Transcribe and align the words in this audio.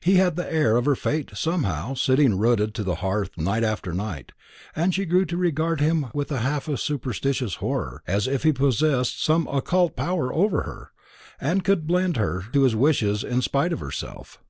He 0.00 0.14
had 0.16 0.34
the 0.34 0.52
air 0.52 0.76
of 0.76 0.84
her 0.86 0.96
fate 0.96 1.30
somehow, 1.34 1.94
sitting 1.94 2.36
rooted 2.36 2.74
to 2.74 2.82
the 2.82 2.96
hearth 3.06 3.38
night 3.38 3.62
after 3.62 3.92
night, 3.92 4.32
and 4.74 4.92
she 4.92 5.04
grew 5.04 5.24
to 5.26 5.36
regard 5.36 5.80
him 5.80 6.06
with 6.12 6.32
a 6.32 6.38
half 6.40 6.68
superstitious 6.76 7.54
horror, 7.62 8.02
as 8.04 8.26
if 8.26 8.42
he 8.42 8.52
possessed 8.52 9.22
some 9.22 9.46
occult 9.46 9.94
power 9.94 10.34
over 10.34 10.62
her, 10.62 10.90
and 11.40 11.62
could 11.62 11.86
bend 11.86 12.16
her 12.16 12.46
to 12.52 12.62
his 12.64 12.74
wishes 12.74 13.22
in 13.22 13.42
spite 13.42 13.72
of 13.72 13.78
herself. 13.78 14.40